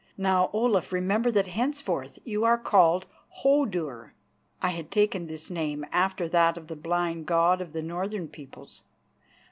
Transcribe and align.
Now, 0.17 0.49
Olaf, 0.51 0.91
remember 0.91 1.29
that 1.29 1.45
henceforth 1.45 2.17
you 2.23 2.43
are 2.43 2.57
called 2.57 3.05
Hodur." 3.43 4.15
(I 4.59 4.69
had 4.69 4.89
taken 4.89 5.27
this 5.27 5.51
name 5.51 5.85
after 5.91 6.27
that 6.29 6.57
of 6.57 6.69
the 6.69 6.75
blind 6.75 7.27
god 7.27 7.61
of 7.61 7.71
the 7.71 7.83
northern 7.83 8.27
peoples.) 8.27 8.81